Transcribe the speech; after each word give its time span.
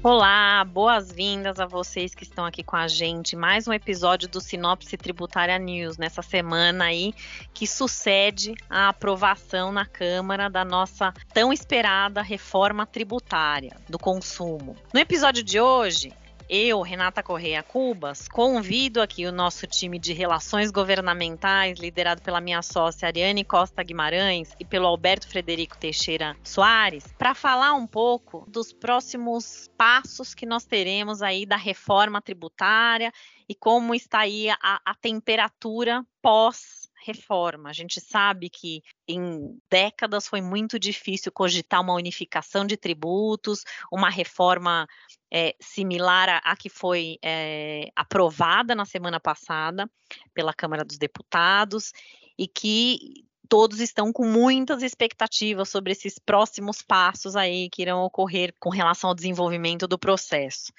Olá, 0.00 0.64
boas-vindas 0.64 1.58
a 1.58 1.66
vocês 1.66 2.14
que 2.14 2.22
estão 2.22 2.44
aqui 2.46 2.62
com 2.62 2.76
a 2.76 2.86
gente. 2.86 3.34
Mais 3.34 3.66
um 3.66 3.72
episódio 3.72 4.28
do 4.28 4.40
Sinopse 4.40 4.96
Tributária 4.96 5.58
News 5.58 5.98
nessa 5.98 6.22
semana 6.22 6.84
aí 6.84 7.12
que 7.52 7.66
sucede 7.66 8.54
a 8.70 8.90
aprovação 8.90 9.72
na 9.72 9.84
Câmara 9.84 10.48
da 10.48 10.64
nossa 10.64 11.12
tão 11.34 11.52
esperada 11.52 12.22
reforma 12.22 12.86
tributária 12.86 13.76
do 13.88 13.98
consumo. 13.98 14.76
No 14.94 15.00
episódio 15.00 15.42
de 15.42 15.58
hoje, 15.60 16.12
eu, 16.48 16.80
Renata 16.80 17.22
Correia 17.22 17.62
Cubas, 17.62 18.26
convido 18.26 19.02
aqui 19.02 19.26
o 19.26 19.32
nosso 19.32 19.66
time 19.66 19.98
de 19.98 20.12
relações 20.12 20.70
governamentais, 20.70 21.78
liderado 21.78 22.22
pela 22.22 22.40
minha 22.40 22.62
sócia 22.62 23.06
Ariane 23.06 23.44
Costa 23.44 23.82
Guimarães 23.82 24.54
e 24.58 24.64
pelo 24.64 24.86
Alberto 24.86 25.28
Frederico 25.28 25.76
Teixeira 25.76 26.36
Soares, 26.42 27.04
para 27.18 27.34
falar 27.34 27.74
um 27.74 27.86
pouco 27.86 28.44
dos 28.48 28.72
próximos 28.72 29.68
passos 29.76 30.34
que 30.34 30.46
nós 30.46 30.64
teremos 30.64 31.20
aí 31.20 31.44
da 31.44 31.56
reforma 31.56 32.22
tributária 32.22 33.12
e 33.48 33.54
como 33.54 33.94
está 33.94 34.20
aí 34.20 34.48
a, 34.50 34.80
a 34.84 34.94
temperatura 34.94 36.04
pós 36.22 36.77
reforma. 37.04 37.70
A 37.70 37.72
gente 37.72 38.00
sabe 38.00 38.48
que 38.48 38.82
em 39.06 39.58
décadas 39.70 40.26
foi 40.26 40.40
muito 40.40 40.78
difícil 40.78 41.32
cogitar 41.32 41.80
uma 41.80 41.94
unificação 41.94 42.66
de 42.66 42.76
tributos, 42.76 43.64
uma 43.90 44.10
reforma 44.10 44.86
é, 45.32 45.54
similar 45.60 46.40
à, 46.42 46.56
que 46.56 46.68
foi 46.68 47.18
é, 47.22 47.90
aprovada 47.94 48.74
na 48.74 48.84
semana 48.84 49.20
passada 49.20 49.90
pela 50.34 50.54
Câmara 50.54 50.84
dos 50.84 50.98
Deputados 50.98 51.92
e 52.38 52.46
que 52.46 53.24
todos 53.48 53.80
estão 53.80 54.12
com 54.12 54.26
muitas 54.26 54.82
expectativas 54.82 55.68
sobre 55.68 55.92
esses 55.92 56.18
próximos 56.18 56.82
passos 56.82 57.34
aí 57.34 57.70
que 57.70 57.82
irão 57.82 58.04
ocorrer 58.04 58.54
com 58.60 58.70
relação 58.70 59.08
ao 59.10 59.16
desenvolvimento 59.16 59.88
do 59.88 59.98
processo. 59.98 60.72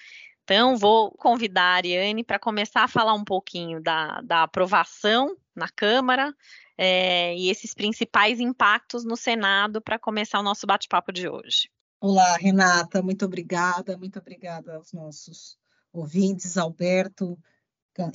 Então, 0.44 0.77
vou 0.77 1.11
convidar 1.11 1.61
a 1.61 1.75
Ariane 1.75 2.23
para 2.23 2.39
começar 2.39 2.83
a 2.83 2.88
falar 2.88 3.13
um 3.13 3.23
pouquinho 3.23 3.81
da, 3.81 4.19
da 4.22 4.44
aprovação 4.44 5.35
na 5.55 5.69
Câmara 5.69 6.33
é, 6.78 7.36
e 7.36 7.50
esses 7.50 7.73
principais 7.73 8.39
impactos 8.39 9.03
no 9.03 9.17
Senado 9.17 9.81
para 9.81 10.00
começar 10.00 10.39
o 10.39 10.44
nosso 10.44 10.66
bate-papo 10.66 11.11
de 11.11 11.28
hoje. 11.28 11.69
Olá, 12.02 12.38
Renata, 12.38 13.02
muito 13.02 13.25
obrigada, 13.25 13.97
muito 13.97 14.19
obrigada 14.19 14.75
aos 14.75 14.94
nossos 14.94 15.58
ouvintes, 15.91 16.58
Alberto, 16.58 17.38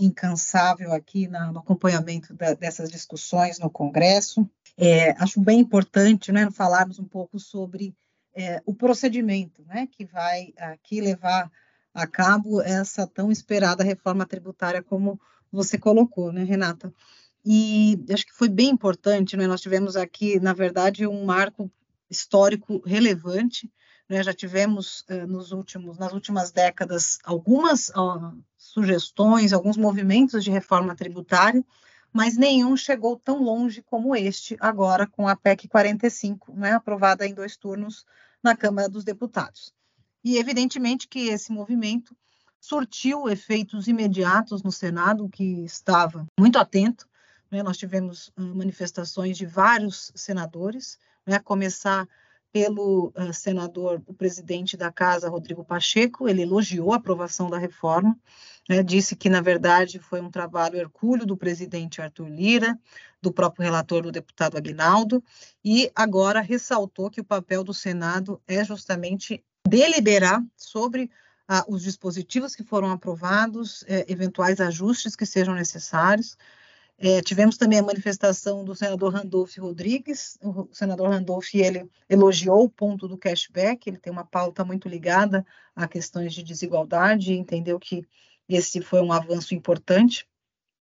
incansável 0.01 0.93
aqui 0.93 1.29
na, 1.29 1.53
no 1.53 1.59
acompanhamento 1.59 2.33
da, 2.33 2.55
dessas 2.55 2.91
discussões 2.91 3.59
no 3.59 3.69
Congresso. 3.69 4.49
É, 4.77 5.11
acho 5.23 5.41
bem 5.41 5.61
importante 5.61 6.33
né, 6.33 6.51
falarmos 6.51 6.99
um 6.99 7.05
pouco 7.05 7.39
sobre 7.39 7.95
é, 8.35 8.63
o 8.65 8.75
procedimento 8.75 9.63
né, 9.67 9.87
que 9.91 10.05
vai 10.05 10.53
aqui 10.57 11.01
levar 11.01 11.51
a 11.93 12.07
cabo 12.07 12.61
essa 12.61 13.07
tão 13.07 13.31
esperada 13.31 13.85
reforma 13.85 14.27
tributária, 14.27 14.83
como 14.83 15.21
você 15.53 15.79
colocou, 15.79 16.33
né, 16.33 16.43
Renata? 16.43 16.93
E 17.45 18.03
acho 18.11 18.25
que 18.25 18.33
foi 18.33 18.49
bem 18.49 18.71
importante, 18.71 19.37
né? 19.37 19.47
Nós 19.47 19.61
tivemos 19.61 19.97
aqui, 19.97 20.41
na 20.41 20.55
verdade, 20.55 21.07
um 21.07 21.25
marco 21.25 21.71
histórico 22.09 22.83
relevante. 22.87 23.71
Né? 24.09 24.23
Já 24.23 24.33
tivemos 24.33 25.05
uh, 25.11 25.27
nos 25.27 25.53
últimos, 25.53 25.99
nas 25.99 26.13
últimas 26.13 26.51
décadas 26.51 27.19
algumas 27.23 27.91
uh, 27.91 28.35
sugestões, 28.57 29.53
alguns 29.53 29.77
movimentos 29.77 30.43
de 30.43 30.51
reforma 30.51 30.95
tributária, 30.95 31.63
mas 32.13 32.37
nenhum 32.37 32.77
chegou 32.77 33.19
tão 33.19 33.43
longe 33.43 33.83
como 33.83 34.17
este 34.17 34.57
agora 34.61 35.07
com 35.07 35.29
a 35.29 35.37
PEC 35.37 35.69
45, 35.69 36.55
né? 36.55 36.73
aprovada 36.73 37.27
em 37.27 37.35
dois 37.35 37.57
turnos 37.57 38.07
na 38.43 38.57
Câmara 38.57 38.89
dos 38.89 39.05
Deputados. 39.05 39.73
E 40.23 40.39
evidentemente 40.39 41.09
que 41.09 41.29
esse 41.29 41.53
movimento 41.53 42.17
surtiu 42.59 43.29
efeitos 43.29 43.89
imediatos 43.89 44.63
no 44.63 44.73
Senado, 44.73 45.29
que 45.29 45.65
estava 45.65 46.27
muito 46.39 46.59
atento 46.59 47.07
né? 47.51 47.63
Nós 47.63 47.77
tivemos 47.77 48.29
uh, 48.29 48.43
manifestações 48.43 49.37
de 49.37 49.47
vários 49.47 50.13
senadores, 50.15 50.99
né? 51.27 51.37
a 51.37 51.41
começar 51.41 52.09
pelo 52.53 53.13
uh, 53.17 53.33
senador, 53.33 54.01
o 54.07 54.15
presidente 54.15 54.77
da 54.77 54.93
Casa, 54.93 55.29
Rodrigo 55.29 55.65
Pacheco, 55.65 56.29
ele 56.29 56.43
elogiou 56.43 56.93
a 56.93 56.97
aprovação 56.97 57.51
da 57.51 57.59
reforma, 57.59 58.17
né? 58.69 58.83
disse 58.83 59.17
que, 59.17 59.29
na 59.29 59.41
verdade, 59.41 59.99
foi 59.99 60.21
um 60.21 60.31
trabalho 60.31 60.77
hercúleo 60.77 61.27
do 61.27 61.37
presidente 61.37 62.01
Arthur 62.01 62.29
Lira, 62.29 62.79
do 63.21 63.33
próprio 63.33 63.65
relator, 63.65 64.03
do 64.03 64.13
deputado 64.13 64.57
Aguinaldo, 64.57 65.23
e 65.65 65.91
agora 65.95 66.41
ressaltou 66.41 67.11
que 67.11 67.21
o 67.21 67.25
papel 67.25 67.65
do 67.65 67.75
Senado 67.75 68.41
é 68.47 68.65
justamente 68.65 69.43
deliberar 69.67 70.45
sobre 70.57 71.11
ah, 71.49 71.65
os 71.69 71.83
dispositivos 71.83 72.55
que 72.55 72.63
foram 72.63 72.91
aprovados, 72.91 73.85
eh, 73.87 74.05
eventuais 74.09 74.61
ajustes 74.61 75.17
que 75.17 75.27
sejam 75.27 75.55
necessários, 75.55 76.37
é, 76.97 77.21
tivemos 77.21 77.57
também 77.57 77.79
a 77.79 77.83
manifestação 77.83 78.65
do 78.65 78.75
senador 78.75 79.13
Randolph 79.13 79.57
Rodrigues. 79.59 80.39
O 80.41 80.69
senador 80.73 81.11
Randolph 81.11 81.55
ele 81.55 81.89
elogiou 82.09 82.65
o 82.65 82.71
ponto 82.71 83.09
do 83.09 83.19
cashback. 83.19 83.89
Ele 83.89 83.99
tem 83.99 84.13
uma 84.13 84.25
pauta 84.25 84.65
muito 84.65 84.89
ligada 84.89 85.45
a 85.75 85.89
questões 85.89 86.33
de 86.33 86.43
desigualdade 86.43 87.33
e 87.33 87.37
entendeu 87.37 87.79
que 87.81 88.07
esse 88.49 88.81
foi 88.81 89.01
um 89.01 89.13
avanço 89.13 89.55
importante. 89.55 90.27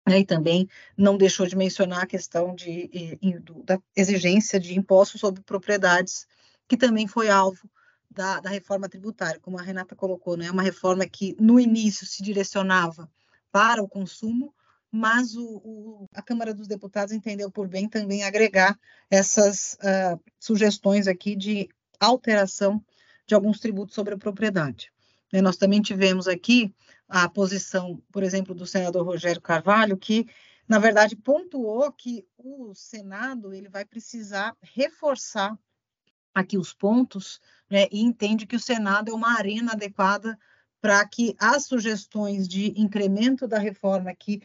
Né, 0.04 0.18
e 0.18 0.26
também 0.26 0.68
não 0.96 1.16
deixou 1.16 1.46
de 1.46 1.54
mencionar 1.54 2.02
a 2.02 2.06
questão 2.06 2.56
de, 2.56 2.88
de, 2.88 3.38
da 3.64 3.80
exigência 3.94 4.58
de 4.58 4.76
impostos 4.76 5.20
sobre 5.20 5.42
propriedades, 5.42 6.26
que 6.66 6.76
também 6.76 7.06
foi 7.06 7.30
alvo 7.30 7.70
da, 8.10 8.40
da 8.40 8.50
reforma 8.50 8.88
tributária, 8.88 9.38
como 9.38 9.58
a 9.58 9.62
Renata 9.62 9.94
colocou, 9.94 10.36
né? 10.36 10.50
uma 10.50 10.62
reforma 10.62 11.06
que 11.06 11.36
no 11.38 11.60
início 11.60 12.04
se 12.04 12.20
direcionava 12.20 13.08
para 13.52 13.80
o 13.80 13.88
consumo, 13.88 14.52
mas 14.92 15.34
o, 15.34 15.56
o, 15.64 16.08
a 16.14 16.20
Câmara 16.20 16.52
dos 16.52 16.68
Deputados 16.68 17.14
entendeu 17.14 17.50
por 17.50 17.66
bem 17.66 17.88
também 17.88 18.22
agregar 18.24 18.78
essas 19.10 19.78
uh, 19.80 20.20
sugestões 20.38 21.08
aqui 21.08 21.34
de 21.34 21.66
alteração 21.98 22.84
de 23.26 23.34
alguns 23.34 23.58
tributos 23.58 23.94
sobre 23.94 24.12
a 24.12 24.18
propriedade. 24.18 24.92
E 25.32 25.40
nós 25.40 25.56
também 25.56 25.80
tivemos 25.80 26.28
aqui 26.28 26.74
a 27.08 27.26
posição, 27.26 28.02
por 28.12 28.22
exemplo, 28.22 28.54
do 28.54 28.66
senador 28.66 29.06
Rogério 29.06 29.40
Carvalho, 29.40 29.96
que, 29.96 30.26
na 30.68 30.78
verdade, 30.78 31.16
pontuou 31.16 31.90
que 31.90 32.26
o 32.36 32.74
Senado 32.74 33.54
ele 33.54 33.70
vai 33.70 33.86
precisar 33.86 34.54
reforçar 34.60 35.58
aqui 36.34 36.58
os 36.58 36.74
pontos 36.74 37.40
né, 37.70 37.86
e 37.90 38.02
entende 38.02 38.46
que 38.46 38.56
o 38.56 38.60
Senado 38.60 39.10
é 39.10 39.14
uma 39.14 39.38
arena 39.38 39.72
adequada 39.72 40.38
para 40.82 41.06
que 41.06 41.34
as 41.38 41.64
sugestões 41.64 42.46
de 42.46 42.78
incremento 42.78 43.46
da 43.46 43.58
reforma 43.58 44.14
que 44.14 44.42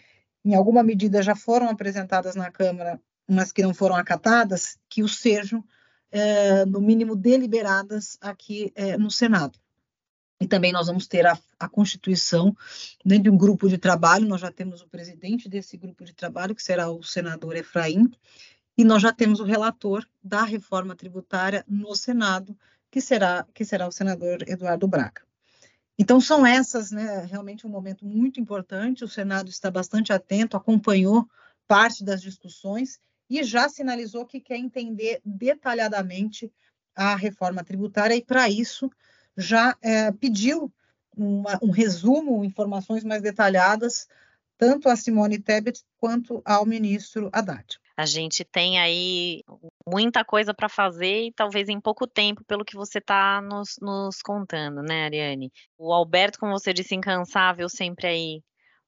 em 0.47 0.55
alguma 0.55 0.81
medida 0.81 1.21
já 1.21 1.35
foram 1.35 1.69
apresentadas 1.69 2.33
na 2.33 2.49
Câmara, 2.49 3.01
mas 3.27 3.51
que 3.51 3.61
não 3.61 3.73
foram 3.73 3.97
acatadas, 3.97 4.77
que 4.87 5.03
o 5.03 5.07
sejam, 5.07 5.61
é, 6.09 6.63
no 6.63 6.79
mínimo, 6.79 7.17
deliberadas 7.17 8.17
aqui 8.21 8.71
é, 8.73 8.97
no 8.97 9.11
Senado. 9.11 9.59
E 10.39 10.47
também 10.47 10.71
nós 10.71 10.87
vamos 10.87 11.05
ter 11.05 11.25
a, 11.25 11.37
a 11.59 11.67
constituição 11.67 12.55
né, 13.03 13.17
de 13.17 13.29
um 13.29 13.37
grupo 13.37 13.67
de 13.67 13.77
trabalho, 13.77 14.25
nós 14.25 14.39
já 14.39 14.49
temos 14.49 14.81
o 14.81 14.87
presidente 14.87 15.49
desse 15.49 15.75
grupo 15.75 16.05
de 16.05 16.13
trabalho, 16.13 16.55
que 16.55 16.63
será 16.63 16.89
o 16.89 17.03
senador 17.03 17.57
Efraim, 17.57 18.09
e 18.77 18.85
nós 18.85 19.01
já 19.01 19.11
temos 19.11 19.41
o 19.41 19.43
relator 19.43 20.07
da 20.23 20.43
reforma 20.43 20.95
tributária 20.95 21.65
no 21.67 21.93
Senado, 21.93 22.57
que 22.89 23.01
será, 23.01 23.45
que 23.53 23.65
será 23.65 23.85
o 23.85 23.91
senador 23.91 24.47
Eduardo 24.47 24.87
Braga. 24.87 25.26
Então, 25.97 26.21
são 26.21 26.45
essas, 26.45 26.91
né, 26.91 27.25
realmente 27.25 27.65
um 27.65 27.69
momento 27.69 28.05
muito 28.05 28.39
importante. 28.39 29.03
O 29.03 29.07
Senado 29.07 29.49
está 29.49 29.71
bastante 29.71 30.13
atento, 30.13 30.55
acompanhou 30.55 31.27
parte 31.67 32.03
das 32.03 32.21
discussões 32.21 32.99
e 33.29 33.43
já 33.43 33.67
sinalizou 33.67 34.25
que 34.25 34.39
quer 34.39 34.57
entender 34.57 35.19
detalhadamente 35.25 36.51
a 36.95 37.15
reforma 37.15 37.63
tributária 37.63 38.15
e, 38.15 38.23
para 38.23 38.49
isso, 38.49 38.89
já 39.35 39.75
é, 39.81 40.11
pediu 40.11 40.71
uma, 41.15 41.59
um 41.61 41.71
resumo, 41.71 42.43
informações 42.43 43.03
mais 43.03 43.21
detalhadas, 43.21 44.07
tanto 44.57 44.89
a 44.89 44.95
Simone 44.95 45.39
Tebet 45.39 45.83
quanto 45.97 46.41
ao 46.45 46.65
ministro 46.65 47.29
Haddad. 47.33 47.79
A 47.97 48.05
gente 48.05 48.45
tem 48.45 48.79
aí 48.79 49.43
muita 49.87 50.23
coisa 50.23 50.53
para 50.53 50.69
fazer 50.69 51.23
e 51.23 51.33
talvez 51.33 51.67
em 51.67 51.81
pouco 51.81 52.05
tempo, 52.05 52.43
pelo 52.45 52.63
que 52.63 52.75
você 52.75 52.99
está 52.99 53.41
nos, 53.41 53.75
nos, 53.81 54.21
contando, 54.21 54.83
né, 54.83 55.05
Ariane? 55.05 55.51
O 55.79 55.91
Alberto, 55.91 56.37
como 56.37 56.51
você 56.51 56.71
disse, 56.71 56.93
incansável, 56.93 57.67
sempre 57.67 58.05
aí 58.05 58.43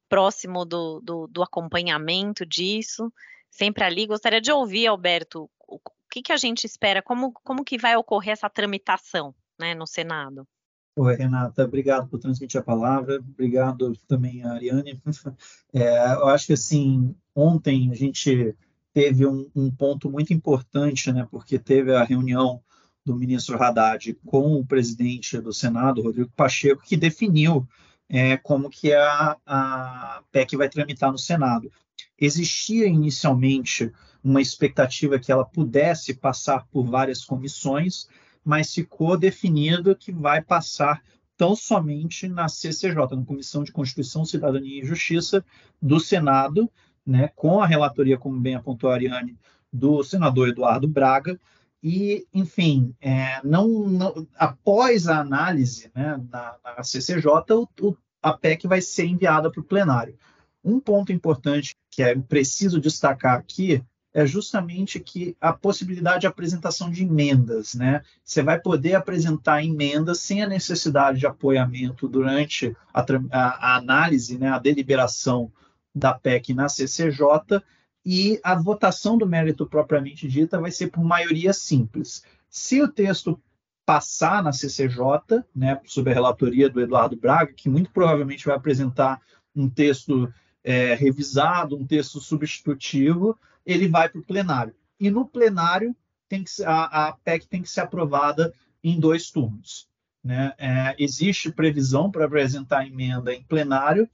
próximo 0.07 0.63
do, 0.63 1.01
do, 1.01 1.27
do 1.27 1.41
acompanhamento 1.41 2.45
disso, 2.45 3.11
sempre 3.49 3.83
ali. 3.83 4.05
Gostaria 4.05 4.39
de 4.39 4.51
ouvir, 4.51 4.85
Alberto, 4.85 5.49
o, 5.67 5.79
que, 6.11 6.21
que 6.21 6.31
a 6.31 6.37
gente 6.37 6.65
espera, 6.65 7.01
como, 7.01 7.31
como 7.43 7.63
que 7.63 7.79
vai 7.79 7.95
ocorrer 7.95 8.33
essa 8.33 8.49
tramitação 8.49 9.33
né, 9.59 9.73
no 9.73 9.87
Senado? 9.87 10.47
Oi, 10.95 11.15
Renata, 11.15 11.63
obrigado 11.63 12.07
por 12.07 12.19
transmitir 12.19 12.59
a 12.59 12.63
palavra, 12.63 13.15
obrigado 13.15 13.95
também 14.07 14.43
a 14.43 14.53
Ariane. 14.53 15.01
É, 15.71 16.13
eu 16.13 16.27
acho 16.27 16.47
que, 16.47 16.53
assim, 16.53 17.15
ontem 17.35 17.91
a 17.91 17.93
gente 17.93 18.55
teve 18.93 19.25
um, 19.25 19.49
um, 19.55 19.71
ponto 19.71 20.09
muito 20.09 20.33
importante, 20.33 21.11
né, 21.11 21.27
porque 21.29 21.59
teve 21.59 21.93
a 21.93 22.03
reunião 22.03 22.61
do 23.05 23.15
ministro 23.15 23.61
Haddad 23.61 24.13
com 24.25 24.55
o 24.55 24.65
presidente 24.65 25.39
do 25.39 25.53
Senado, 25.53 26.01
Rodrigo 26.01 26.31
Pacheco, 26.35 26.83
que 26.83 26.97
definiu 26.97 27.67
é, 28.07 28.37
como 28.37 28.69
que 28.69 28.93
a, 28.93 29.37
a 29.45 30.23
PEC 30.31 30.57
vai 30.57 30.69
tramitar 30.69 31.11
no 31.11 31.17
Senado. 31.17 31.71
Existia 32.19 32.87
inicialmente 32.87 33.91
uma 34.23 34.41
expectativa 34.41 35.19
que 35.19 35.31
ela 35.31 35.45
pudesse 35.45 36.13
passar 36.13 36.67
por 36.67 36.85
várias 36.85 37.23
comissões, 37.23 38.07
mas 38.43 38.73
ficou 38.73 39.17
definido 39.17 39.95
que 39.95 40.11
vai 40.11 40.41
passar 40.41 41.01
tão 41.37 41.55
somente 41.55 42.27
na 42.27 42.49
CCJ, 42.49 43.15
na 43.15 43.25
Comissão 43.25 43.63
de 43.63 43.71
Constituição, 43.71 44.25
Cidadania 44.25 44.81
e 44.81 44.85
Justiça 44.85 45.45
do 45.81 45.99
Senado, 45.99 46.69
né, 47.09 47.29
com 47.35 47.61
a 47.61 47.67
relatoria, 47.67 48.17
como 48.17 48.39
bem 48.39 48.55
apontou 48.55 48.89
a 48.89 48.93
Ariane, 48.93 49.37
do 49.71 50.03
senador 50.03 50.49
Eduardo 50.49 50.87
Braga, 50.87 51.39
e, 51.81 52.27
enfim, 52.33 52.93
é, 52.99 53.39
não, 53.43 53.67
não, 53.67 54.27
após 54.37 55.07
a 55.07 55.19
análise 55.19 55.89
né, 55.95 56.19
na, 56.29 56.55
na 56.63 56.83
CCJ, 56.83 57.25
o, 57.51 57.67
o, 57.81 57.97
a 58.21 58.33
PEC 58.33 58.67
vai 58.67 58.81
ser 58.81 59.05
enviada 59.05 59.49
para 59.49 59.61
o 59.61 59.63
plenário. 59.63 60.17
Um 60.63 60.79
ponto 60.79 61.13
importante 61.13 61.73
que 61.89 62.03
é 62.03 62.15
preciso 62.15 62.81
destacar 62.81 63.37
aqui 63.37 63.81
é 64.13 64.25
justamente 64.25 64.99
que 64.99 65.37
a 65.39 65.53
possibilidade 65.53 66.21
de 66.21 66.27
apresentação 66.27 66.89
de 66.89 67.03
emendas, 67.03 67.75
né? 67.75 68.01
Você 68.23 68.41
vai 68.41 68.59
poder 68.59 68.95
apresentar 68.95 69.63
emendas 69.63 70.19
sem 70.19 70.41
a 70.41 70.47
necessidade 70.47 71.19
de 71.19 71.27
apoiamento 71.27 72.07
durante 72.07 72.75
a, 72.93 73.01
a, 73.01 73.73
a 73.73 73.75
análise, 73.77 74.37
né, 74.37 74.49
a 74.49 74.59
deliberação 74.59 75.51
da 75.93 76.13
PEC 76.13 76.53
na 76.53 76.69
CCJ, 76.69 77.61
e 78.05 78.39
a 78.43 78.55
votação 78.55 79.17
do 79.17 79.27
mérito 79.27 79.65
propriamente 79.65 80.27
dita 80.27 80.59
vai 80.59 80.71
ser 80.71 80.87
por 80.87 81.03
maioria 81.03 81.53
simples. 81.53 82.23
Se 82.49 82.81
o 82.81 82.87
texto 82.87 83.39
passar 83.85 84.43
na 84.43 84.51
CCJ, 84.51 85.43
né, 85.55 85.79
sob 85.85 86.11
a 86.11 86.13
relatoria 86.13 86.69
do 86.69 86.79
Eduardo 86.79 87.15
Braga, 87.15 87.53
que 87.53 87.67
muito 87.67 87.91
provavelmente 87.91 88.45
vai 88.45 88.55
apresentar 88.55 89.19
um 89.55 89.67
texto 89.67 90.31
é, 90.63 90.93
revisado, 90.93 91.75
um 91.75 91.85
texto 91.85 92.19
substitutivo, 92.19 93.37
ele 93.65 93.87
vai 93.87 94.07
para 94.07 94.21
o 94.21 94.23
plenário. 94.23 94.75
E 94.99 95.09
no 95.09 95.25
plenário 95.25 95.95
tem 96.27 96.43
que, 96.43 96.63
a, 96.63 97.07
a 97.07 97.13
PEC 97.13 97.47
tem 97.47 97.61
que 97.61 97.69
ser 97.69 97.81
aprovada 97.81 98.53
em 98.83 98.99
dois 98.99 99.31
turnos. 99.31 99.87
Né? 100.23 100.53
É, 100.57 100.95
existe 100.99 101.51
previsão 101.51 102.11
para 102.11 102.25
apresentar 102.25 102.85
emenda 102.85 103.33
em 103.33 103.41
plenário, 103.43 104.09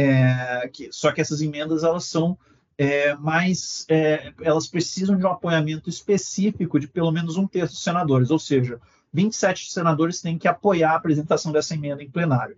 é, 0.00 0.70
que, 0.72 0.90
só 0.92 1.10
que 1.10 1.20
essas 1.20 1.42
emendas 1.42 1.82
elas 1.82 2.04
são 2.04 2.38
é, 2.78 3.16
mais, 3.16 3.84
é, 3.88 4.32
elas 4.40 4.68
precisam 4.68 5.16
de 5.16 5.26
um 5.26 5.30
apoiamento 5.30 5.90
específico 5.90 6.78
de 6.78 6.86
pelo 6.86 7.10
menos 7.10 7.36
um 7.36 7.48
terço 7.48 7.74
dos 7.74 7.82
senadores, 7.82 8.30
ou 8.30 8.38
seja, 8.38 8.80
27 9.12 9.72
senadores 9.72 10.20
têm 10.20 10.38
que 10.38 10.46
apoiar 10.46 10.92
a 10.92 10.96
apresentação 10.96 11.50
dessa 11.50 11.74
emenda 11.74 12.00
em 12.00 12.10
plenário. 12.10 12.56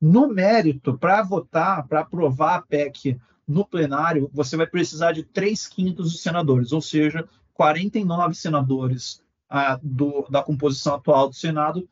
No 0.00 0.28
mérito, 0.28 0.96
para 0.96 1.24
votar, 1.24 1.84
para 1.88 2.00
aprovar 2.00 2.54
a 2.54 2.62
PEC 2.62 3.18
no 3.48 3.66
plenário, 3.66 4.30
você 4.32 4.56
vai 4.56 4.66
precisar 4.68 5.10
de 5.10 5.24
3 5.24 5.66
quintos 5.66 6.12
dos 6.12 6.22
senadores, 6.22 6.70
ou 6.70 6.80
seja, 6.80 7.28
49 7.54 8.32
senadores 8.34 9.20
ah, 9.50 9.76
do, 9.82 10.24
da 10.30 10.40
composição 10.40 10.94
atual 10.94 11.28
do 11.30 11.34
Senado 11.34 11.88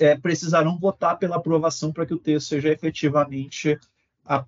é, 0.00 0.16
precisarão 0.16 0.78
votar 0.78 1.18
pela 1.18 1.36
aprovação 1.36 1.92
para 1.92 2.06
que 2.06 2.14
o 2.14 2.18
texto 2.18 2.48
seja 2.48 2.68
efetivamente 2.68 3.78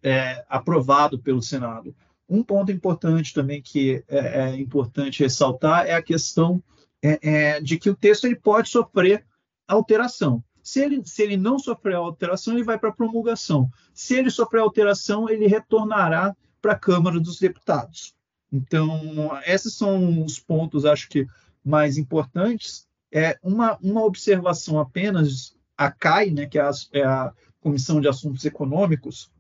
é, 0.02 0.44
aprovado 0.48 1.18
pelo 1.18 1.42
Senado. 1.42 1.94
Um 2.28 2.42
ponto 2.42 2.70
importante 2.70 3.34
também 3.34 3.60
que 3.60 4.04
é, 4.08 4.42
é 4.42 4.56
importante 4.56 5.22
ressaltar 5.22 5.86
é 5.86 5.94
a 5.94 6.02
questão 6.02 6.62
é, 7.02 7.18
é, 7.22 7.60
de 7.60 7.78
que 7.78 7.90
o 7.90 7.96
texto 7.96 8.26
ele 8.26 8.36
pode 8.36 8.68
sofrer 8.68 9.24
alteração. 9.66 10.42
Se 10.62 10.80
ele, 10.80 11.02
se 11.04 11.22
ele 11.22 11.36
não 11.36 11.58
sofrer 11.58 11.94
alteração, 11.96 12.54
ele 12.54 12.64
vai 12.64 12.78
para 12.78 12.92
promulgação. 12.92 13.70
Se 13.94 14.14
ele 14.14 14.30
sofrer 14.30 14.60
alteração, 14.60 15.28
ele 15.28 15.46
retornará 15.46 16.36
para 16.60 16.72
a 16.72 16.78
Câmara 16.78 17.18
dos 17.18 17.38
Deputados. 17.38 18.14
Então, 18.52 19.30
esses 19.46 19.74
são 19.74 20.22
os 20.24 20.38
pontos, 20.38 20.84
acho 20.84 21.08
que, 21.08 21.26
mais 21.64 21.96
importantes. 21.96 22.86
É 23.12 23.38
uma, 23.42 23.76
uma 23.82 24.04
observação 24.04 24.78
apenas, 24.78 25.56
a 25.76 25.90
CAI, 25.90 26.30
né, 26.30 26.46
que 26.46 26.58
é 26.58 26.62
a, 26.62 26.70
é 26.92 27.02
a 27.02 27.32
Comissão 27.60 28.00
de 28.00 28.08
Assuntos 28.08 28.44
Econômicos, 28.44 29.30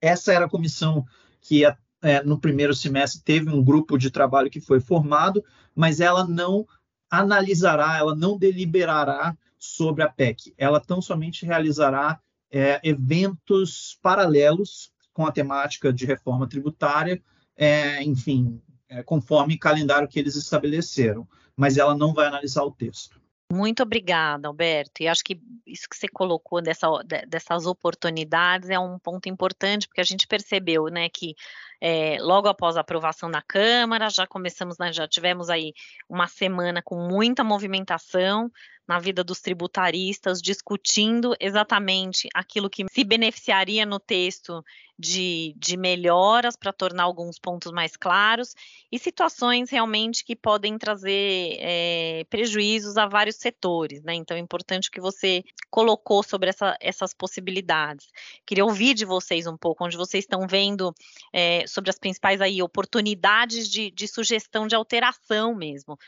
essa 0.00 0.32
era 0.32 0.46
a 0.46 0.48
comissão 0.48 1.04
que 1.40 1.64
é, 1.64 2.22
no 2.22 2.38
primeiro 2.38 2.74
semestre 2.74 3.22
teve 3.22 3.50
um 3.50 3.62
grupo 3.62 3.98
de 3.98 4.10
trabalho 4.10 4.50
que 4.50 4.60
foi 4.60 4.80
formado, 4.80 5.44
mas 5.74 6.00
ela 6.00 6.26
não 6.26 6.66
analisará, 7.10 7.96
ela 7.96 8.14
não 8.14 8.38
deliberará 8.38 9.36
sobre 9.58 10.02
a 10.02 10.08
PEC. 10.08 10.54
Ela 10.58 10.80
tão 10.80 11.00
somente 11.00 11.46
realizará 11.46 12.20
é, 12.50 12.80
eventos 12.82 13.98
paralelos 14.02 14.92
com 15.12 15.26
a 15.26 15.32
temática 15.32 15.92
de 15.92 16.04
reforma 16.04 16.46
tributária, 16.46 17.22
é, 17.56 18.02
enfim, 18.02 18.60
é, 18.88 19.02
conforme 19.02 19.58
calendário 19.58 20.08
que 20.08 20.18
eles 20.18 20.36
estabeleceram, 20.36 21.26
mas 21.56 21.78
ela 21.78 21.96
não 21.96 22.12
vai 22.12 22.26
analisar 22.26 22.62
o 22.64 22.70
texto. 22.70 23.20
Muito 23.52 23.82
obrigada, 23.82 24.48
Alberto. 24.48 25.02
E 25.02 25.08
acho 25.08 25.22
que 25.22 25.40
isso 25.64 25.88
que 25.88 25.96
você 25.96 26.08
colocou 26.08 26.60
dessa, 26.60 26.88
dessas 27.28 27.64
oportunidades 27.64 28.70
é 28.70 28.78
um 28.78 28.98
ponto 28.98 29.28
importante, 29.28 29.86
porque 29.86 30.00
a 30.00 30.04
gente 30.04 30.26
percebeu, 30.26 30.86
né, 30.86 31.08
que 31.08 31.36
é, 31.80 32.18
logo 32.20 32.48
após 32.48 32.76
a 32.76 32.80
aprovação 32.80 33.28
na 33.28 33.40
Câmara, 33.40 34.10
já 34.10 34.26
começamos, 34.26 34.78
né, 34.78 34.92
já 34.92 35.06
tivemos 35.06 35.48
aí 35.48 35.72
uma 36.08 36.26
semana 36.26 36.82
com 36.82 36.96
muita 37.06 37.44
movimentação, 37.44 38.50
na 38.86 38.98
vida 38.98 39.24
dos 39.24 39.40
tributaristas, 39.40 40.40
discutindo 40.40 41.34
exatamente 41.40 42.28
aquilo 42.32 42.70
que 42.70 42.84
se 42.90 43.04
beneficiaria 43.04 43.84
no 43.84 43.98
texto 43.98 44.64
de, 44.98 45.54
de 45.58 45.76
melhoras 45.76 46.56
para 46.56 46.72
tornar 46.72 47.02
alguns 47.02 47.38
pontos 47.38 47.70
mais 47.70 47.96
claros 47.96 48.54
e 48.90 48.98
situações 48.98 49.70
realmente 49.70 50.24
que 50.24 50.34
podem 50.34 50.78
trazer 50.78 51.56
é, 51.60 52.24
prejuízos 52.30 52.96
a 52.96 53.06
vários 53.06 53.36
setores, 53.36 54.02
né? 54.02 54.14
Então 54.14 54.36
é 54.36 54.40
importante 54.40 54.90
que 54.90 55.00
você 55.00 55.44
colocou 55.70 56.22
sobre 56.22 56.48
essa, 56.48 56.76
essas 56.80 57.12
possibilidades. 57.12 58.08
Queria 58.46 58.64
ouvir 58.64 58.94
de 58.94 59.04
vocês 59.04 59.46
um 59.46 59.56
pouco, 59.56 59.84
onde 59.84 59.96
vocês 59.96 60.24
estão 60.24 60.46
vendo 60.46 60.94
é, 61.32 61.66
sobre 61.66 61.90
as 61.90 61.98
principais 61.98 62.40
aí 62.40 62.62
oportunidades 62.62 63.68
de, 63.68 63.90
de 63.90 64.08
sugestão 64.08 64.66
de 64.66 64.74
alteração 64.74 65.54
mesmo 65.54 65.98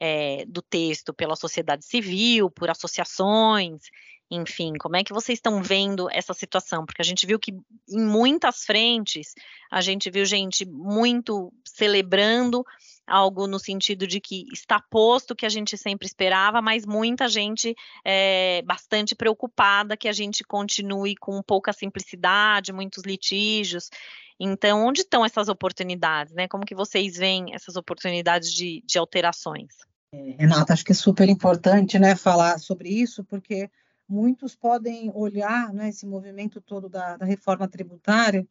é, 0.00 0.44
do 0.46 0.62
texto 0.62 1.12
pela 1.12 1.36
sociedade 1.36 1.84
civil, 1.84 2.50
por 2.50 2.70
associações, 2.70 3.82
enfim, 4.30 4.74
como 4.78 4.96
é 4.96 5.02
que 5.02 5.12
vocês 5.12 5.38
estão 5.38 5.62
vendo 5.62 6.08
essa 6.10 6.34
situação? 6.34 6.84
Porque 6.84 7.00
a 7.00 7.04
gente 7.04 7.26
viu 7.26 7.38
que 7.38 7.52
em 7.88 8.04
muitas 8.04 8.64
frentes, 8.64 9.34
a 9.70 9.80
gente 9.80 10.10
viu 10.10 10.24
gente 10.26 10.66
muito 10.66 11.50
celebrando 11.64 12.62
algo 13.06 13.46
no 13.46 13.58
sentido 13.58 14.06
de 14.06 14.20
que 14.20 14.44
está 14.52 14.78
posto 14.78 15.34
que 15.34 15.46
a 15.46 15.48
gente 15.48 15.78
sempre 15.78 16.06
esperava, 16.06 16.60
mas 16.60 16.84
muita 16.84 17.26
gente 17.26 17.74
é, 18.04 18.60
bastante 18.66 19.14
preocupada 19.14 19.96
que 19.96 20.08
a 20.08 20.12
gente 20.12 20.44
continue 20.44 21.16
com 21.16 21.42
pouca 21.42 21.72
simplicidade, 21.72 22.70
muitos 22.70 23.04
litígios. 23.04 23.88
Então, 24.38 24.86
onde 24.86 25.00
estão 25.00 25.24
essas 25.24 25.48
oportunidades, 25.48 26.32
né? 26.32 26.46
Como 26.46 26.64
que 26.64 26.74
vocês 26.74 27.16
veem 27.16 27.54
essas 27.54 27.76
oportunidades 27.76 28.52
de, 28.52 28.82
de 28.86 28.98
alterações? 28.98 29.74
É, 30.12 30.36
Renata, 30.38 30.72
acho 30.72 30.84
que 30.84 30.92
é 30.92 30.94
super 30.94 31.28
importante, 31.28 31.98
né, 31.98 32.16
falar 32.16 32.58
sobre 32.58 32.88
isso, 32.88 33.22
porque 33.24 33.70
muitos 34.08 34.54
podem 34.54 35.10
olhar, 35.14 35.72
né, 35.72 35.90
esse 35.90 36.06
movimento 36.06 36.60
todo 36.60 36.88
da, 36.88 37.16
da 37.16 37.26
reforma 37.26 37.68
tributária 37.68 38.46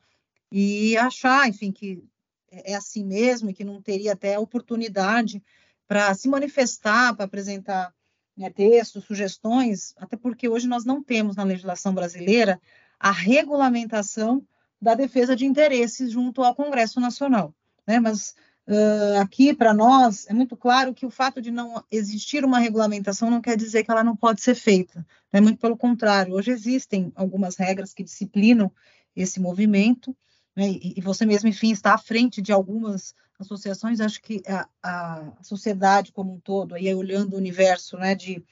e 0.51 0.95
achar, 0.97 1.47
enfim, 1.47 1.71
que 1.71 2.03
é, 2.51 2.73
é 2.73 2.75
assim 2.75 3.03
mesmo 3.03 3.49
e 3.49 3.53
que 3.53 3.63
não 3.63 3.81
teria 3.81 4.13
até 4.13 4.37
oportunidade 4.37 5.41
para 5.87 6.13
se 6.13 6.27
manifestar, 6.27 7.15
para 7.15 7.25
apresentar 7.25 7.93
né, 8.35 8.51
textos, 8.51 9.05
sugestões, 9.05 9.95
até 9.97 10.15
porque 10.15 10.47
hoje 10.47 10.67
nós 10.67 10.85
não 10.85 11.01
temos 11.01 11.35
na 11.35 11.43
legislação 11.43 11.93
brasileira 11.93 12.61
a 12.99 13.11
regulamentação 13.11 14.45
da 14.81 14.93
defesa 14.93 15.35
de 15.35 15.45
interesses 15.45 16.11
junto 16.11 16.43
ao 16.43 16.55
Congresso 16.55 16.99
Nacional. 16.99 17.53
Né? 17.85 17.99
Mas 17.99 18.35
uh, 18.67 19.19
aqui, 19.21 19.53
para 19.53 19.73
nós, 19.73 20.27
é 20.27 20.33
muito 20.33 20.55
claro 20.55 20.93
que 20.93 21.05
o 21.05 21.11
fato 21.11 21.41
de 21.41 21.51
não 21.51 21.83
existir 21.91 22.45
uma 22.45 22.59
regulamentação 22.59 23.29
não 23.29 23.41
quer 23.41 23.57
dizer 23.57 23.83
que 23.83 23.91
ela 23.91 24.03
não 24.03 24.15
pode 24.15 24.41
ser 24.41 24.55
feita. 24.55 25.05
Né? 25.31 25.41
Muito 25.41 25.59
pelo 25.59 25.77
contrário, 25.77 26.33
hoje 26.33 26.51
existem 26.51 27.11
algumas 27.15 27.55
regras 27.55 27.93
que 27.93 28.03
disciplinam 28.03 28.71
esse 29.15 29.39
movimento, 29.39 30.15
né? 30.55 30.69
e, 30.69 30.93
e, 30.97 31.01
você 31.01 31.25
mesmo, 31.25 31.49
enfim, 31.49 31.71
está 31.71 31.93
à 31.93 31.97
frente 31.97 32.41
de 32.41 32.51
algumas 32.51 33.15
associações, 33.39 33.99
acho 33.99 34.21
que 34.21 34.41
a, 34.47 34.67
a 34.81 35.43
sociedade 35.43 36.11
como 36.11 36.33
um 36.33 36.39
todo, 36.39 36.75
aí 36.75 36.93
olhando 36.93 37.33
o 37.33 37.37
universo 37.37 37.97
né, 37.97 38.15
de 38.15 38.43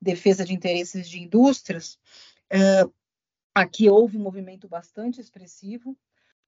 defesa 0.00 0.44
de 0.44 0.52
interesses 0.52 1.08
de 1.08 1.20
indústrias, 1.20 1.98
uh, 2.52 2.92
Aqui 3.56 3.88
houve 3.88 4.18
um 4.18 4.20
movimento 4.20 4.68
bastante 4.68 5.18
expressivo. 5.18 5.92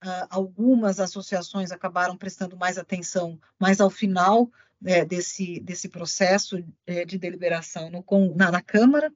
uh, 0.05 0.29
algumas 0.29 1.01
associações 1.01 1.73
acabaram 1.73 2.19
prestando 2.19 2.55
mais 2.55 2.77
atenção, 2.77 3.41
mas 3.59 3.81
ao 3.81 3.89
final 3.89 4.51
né, 4.79 5.07
desse, 5.07 5.59
desse 5.61 5.89
processo 5.89 6.63
é, 6.87 7.07
de 7.07 7.17
deliberação 7.17 7.91
no, 7.91 8.05
na, 8.37 8.51
na, 8.51 8.61
Câmara, 8.61 9.11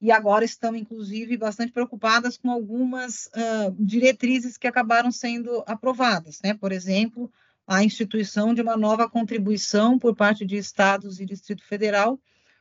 e 0.00 0.10
agora 0.10 0.44
estão, 0.44 0.74
inclusive, 0.74 1.36
bastante 1.36 1.70
preocupadas 1.70 2.36
com 2.36 2.50
algumas 2.50 3.26
uh, 3.26 3.76
diretrizes 3.78 4.58
que 4.58 4.66
acabaram 4.66 5.12
sendo 5.12 5.62
aprovadas, 5.68 6.40
né? 6.42 6.52
por 6.52 6.72
exemplo, 6.72 7.32
a 7.64 7.84
instituição 7.84 8.52
de 8.52 8.60
uma 8.60 8.76
nova 8.76 9.08
contribuição 9.08 10.00
por 10.00 10.16
parte 10.16 10.44
de 10.44 10.56
estados 10.56 11.20
e 11.20 11.24
Distrito 11.24 11.64
Federal 11.64 12.18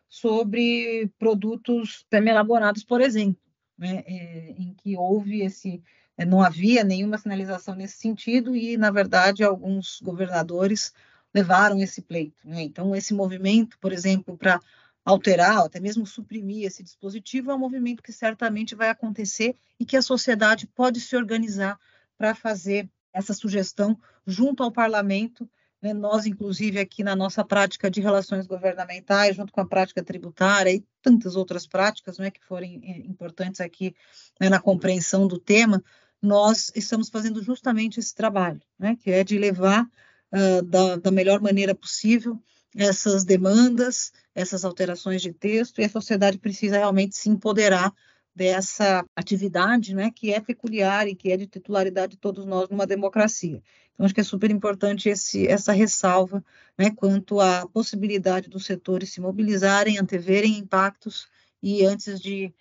sobre 0.08 1.10
produtos 1.18 2.06
semi-elaborados, 2.08 2.84
por 2.84 3.02
exemplo, 3.02 3.49
né? 3.80 4.04
é, 4.06 4.52
em 4.52 4.76
que 4.76 4.96
houve 4.98 5.42
esse 5.42 5.82
é, 6.20 6.26
não 6.26 6.42
havia 6.42 6.84
nenhuma 6.84 7.18
sinalização 7.18 7.74
nesse 7.74 7.98
sentido 7.98 8.54
e, 8.54 8.76
na 8.76 8.92
verdade, 8.92 9.42
alguns 9.42 10.02
governadores 10.02 10.94
levaram 11.34 11.80
esse 11.80 12.02
pleito. 12.02 12.46
Né? 12.46 12.64
Então, 12.64 12.94
esse 12.94 13.14
movimento, 13.14 13.80
por 13.80 13.94
exemplo, 13.94 14.38
para 14.38 14.60
alterar, 15.06 15.60
até 15.60 15.80
mesmo 15.80 16.06
suprimir 16.06 16.66
esse 16.66 16.84
dispositivo, 16.84 17.52
é 17.52 17.56
um 17.56 17.60
movimento 17.60 18.04
que 18.04 18.12
certamente 18.12 18.76
vai 18.76 18.90
acontecer 18.90 19.56
e 19.80 19.86
que 19.86 19.96
a 19.96 20.02
sociedade 20.02 20.68
pode 20.68 21.00
se 21.00 21.16
organizar 21.16 21.80
para 22.18 22.36
fazer 22.36 22.90
essa 23.14 23.34
sugestão 23.34 23.98
junto 24.28 24.62
ao 24.62 24.74
parlamento. 24.74 25.50
Né? 25.82 25.94
Nós, 25.94 26.26
inclusive, 26.26 26.80
aqui 26.80 27.04
na 27.04 27.16
nossa 27.16 27.44
prática 27.44 27.90
de 27.90 28.02
relações 28.02 28.46
governamentais, 28.46 29.36
junto 29.36 29.52
com 29.52 29.62
a 29.62 29.68
prática 29.68 30.04
tributária 30.04 30.72
e 30.72 30.86
tantas 31.02 31.36
outras 31.36 31.66
práticas 31.66 32.18
né, 32.18 32.30
que 32.30 32.44
forem 32.46 32.82
é, 32.84 33.08
importantes 33.08 33.62
aqui 33.62 33.96
né, 34.40 34.50
na 34.50 34.60
compreensão 34.60 35.28
do 35.28 35.40
tema, 35.40 35.84
nós 36.22 36.72
estamos 36.76 37.10
fazendo 37.10 37.42
justamente 37.42 38.00
esse 38.00 38.14
trabalho, 38.14 38.62
né, 38.78 38.98
que 39.02 39.10
é 39.10 39.24
de 39.24 39.38
levar 39.38 39.86
uh, 40.34 40.62
da, 40.64 40.98
da 40.98 41.12
melhor 41.12 41.40
maneira 41.40 41.74
possível 41.74 42.42
essas 42.76 43.24
demandas, 43.24 44.12
essas 44.36 44.64
alterações 44.64 45.22
de 45.22 45.34
texto, 45.34 45.82
e 45.82 45.86
a 45.86 45.90
sociedade 45.90 46.38
precisa 46.38 46.78
realmente 46.78 47.16
se 47.16 47.30
empoderar 47.30 47.92
dessa 48.40 49.06
atividade, 49.14 49.94
né, 49.94 50.10
que 50.16 50.32
é 50.34 50.40
peculiar 50.40 51.10
e 51.10 51.14
que 51.14 51.30
é 51.30 51.36
de 51.36 51.46
titularidade 51.46 52.14
de 52.14 52.18
todos 52.18 52.46
nós 52.46 52.70
numa 52.70 52.88
democracia. 52.88 53.62
Então, 53.94 54.06
acho 54.06 54.16
que 54.16 54.22
é 54.22 54.24
super 54.24 54.50
importante 54.50 55.10
esse, 55.10 55.46
essa 55.46 55.74
ressalva, 55.74 56.42
né, 56.78 56.90
quanto 56.90 57.42
à 57.42 57.68
possibilidade 57.68 58.48
dos 58.48 58.66
setores 58.66 59.12
se 59.12 59.20
mobilizarem, 59.20 59.98
anteverem 59.98 60.58
impactos 60.58 61.28
e 61.62 61.86
antes 61.86 62.18
de, 62.22 62.54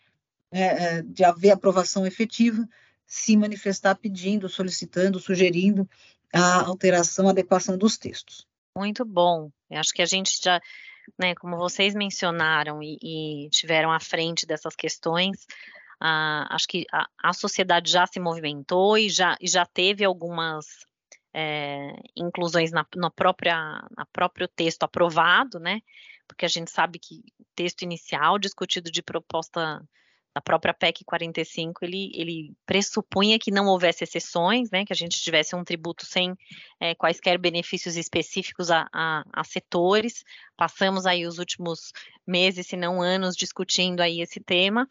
é, 0.50 1.00
de 1.02 1.22
haver 1.22 1.52
aprovação 1.52 2.04
efetiva, 2.04 2.68
se 3.06 3.36
manifestar 3.36 3.94
pedindo, 3.94 4.48
solicitando, 4.48 5.20
sugerindo 5.20 5.88
a 6.34 6.66
alteração, 6.66 7.28
a 7.28 7.30
adequação 7.30 7.78
dos 7.78 7.96
textos. 7.96 8.44
Muito 8.76 9.04
bom. 9.04 9.48
Eu 9.70 9.78
acho 9.78 9.94
que 9.94 10.02
a 10.02 10.06
gente 10.06 10.40
já, 10.42 10.60
né, 11.18 11.34
como 11.34 11.56
vocês 11.56 11.94
mencionaram 11.94 12.82
e, 12.82 12.98
e 13.02 13.50
tiveram 13.50 13.92
à 13.92 14.00
frente 14.00 14.46
dessas 14.46 14.74
questões, 14.74 15.44
uh, 16.02 16.46
acho 16.50 16.66
que 16.66 16.84
a, 16.92 17.06
a, 17.22 17.32
sociedade 17.32 17.90
já 17.90 18.06
se 18.06 18.18
movimentou 18.18 18.98
e 18.98 19.08
já, 19.08 19.36
e 19.40 19.48
já 19.48 19.64
teve 19.64 20.04
algumas 20.04 20.66
é, 21.32 21.92
inclusões 22.16 22.72
na, 22.72 22.86
na, 22.96 23.10
própria, 23.10 23.56
na 23.96 24.06
próprio 24.12 24.48
texto 24.48 24.82
aprovado, 24.82 25.58
né? 25.58 25.80
Porque 26.26 26.44
a 26.44 26.48
gente 26.48 26.70
sabe 26.70 26.98
que 26.98 27.22
o 27.38 27.44
texto 27.54 27.82
inicial 27.82 28.38
discutido 28.38 28.90
de 28.90 29.02
proposta 29.02 29.82
a 30.38 30.40
própria 30.40 30.72
PEC 30.72 31.04
45, 31.04 31.84
ele, 31.84 32.12
ele 32.14 32.52
pressupunha 32.64 33.40
que 33.40 33.50
não 33.50 33.66
houvesse 33.66 34.04
exceções, 34.04 34.70
né, 34.70 34.84
que 34.84 34.92
a 34.92 34.96
gente 34.96 35.20
tivesse 35.20 35.56
um 35.56 35.64
tributo 35.64 36.06
sem 36.06 36.32
é, 36.78 36.94
quaisquer 36.94 37.36
benefícios 37.38 37.96
específicos 37.96 38.70
a, 38.70 38.88
a, 38.92 39.24
a, 39.32 39.42
setores. 39.42 40.22
Passamos 40.56 41.06
aí 41.06 41.26
os 41.26 41.40
últimos 41.40 41.92
meses, 42.24 42.68
se 42.68 42.76
não 42.76 43.02
anos, 43.02 43.34
discutindo 43.34 44.00
aí 44.00 44.20
esse 44.20 44.38
tema, 44.38 44.88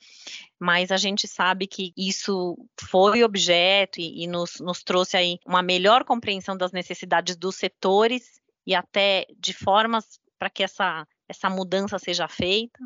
mas 0.59 0.91
a 0.91 0.97
gente 0.97 1.29
sabe 1.29 1.65
que 1.65 1.93
isso 1.95 2.57
foi 2.77 3.23
objeto 3.23 4.01
e, 4.01 4.25
e 4.25 4.27
nos, 4.27 4.59
nos 4.59 4.83
trouxe 4.83 5.15
aí 5.15 5.39
uma 5.45 5.61
melhor 5.61 6.03
compreensão 6.03 6.57
das 6.57 6.73
necessidades 6.73 7.37
dos 7.37 7.55
setores 7.55 8.41
e 8.65 8.75
até 8.75 9.25
de 9.39 9.53
formas 9.53 10.19
para 10.37 10.49
que 10.49 10.61
essa 10.61 11.07
essa 11.27 11.49
mudança 11.49 11.99
seja 11.99 12.27
feita, 12.27 12.79